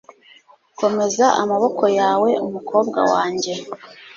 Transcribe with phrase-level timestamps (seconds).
[0.79, 3.53] Komeza amaboko yawe umukobwa wanjye!